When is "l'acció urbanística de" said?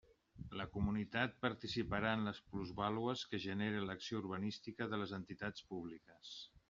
3.91-5.01